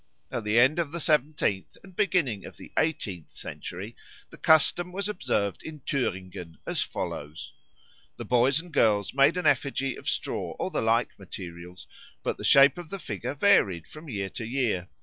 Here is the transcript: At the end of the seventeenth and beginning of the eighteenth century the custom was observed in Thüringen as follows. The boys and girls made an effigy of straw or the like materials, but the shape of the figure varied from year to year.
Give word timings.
At 0.31 0.45
the 0.45 0.57
end 0.59 0.79
of 0.79 0.91
the 0.91 0.99
seventeenth 0.99 1.77
and 1.83 1.95
beginning 1.95 2.43
of 2.43 2.57
the 2.57 2.71
eighteenth 2.75 3.29
century 3.29 3.95
the 4.31 4.37
custom 4.37 4.91
was 4.91 5.07
observed 5.07 5.61
in 5.61 5.81
Thüringen 5.81 6.55
as 6.65 6.81
follows. 6.81 7.53
The 8.17 8.25
boys 8.25 8.59
and 8.59 8.71
girls 8.73 9.13
made 9.13 9.37
an 9.37 9.45
effigy 9.45 9.95
of 9.95 10.09
straw 10.09 10.55
or 10.57 10.71
the 10.71 10.81
like 10.81 11.19
materials, 11.19 11.85
but 12.23 12.37
the 12.39 12.43
shape 12.43 12.79
of 12.79 12.89
the 12.89 12.97
figure 12.97 13.35
varied 13.35 13.87
from 13.87 14.09
year 14.09 14.31
to 14.31 14.43
year. 14.43 14.87